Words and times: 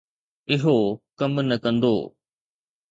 اهو 0.53 0.75
ڪم 1.19 1.33
نه 1.49 1.57
ڪندو. 1.63 1.95